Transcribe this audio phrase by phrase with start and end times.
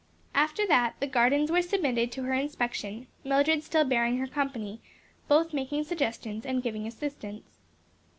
[0.33, 4.81] After that the gardens were submitted to her inspection, Mildred still bearing her company,
[5.27, 7.59] both making suggestions and giving assistance.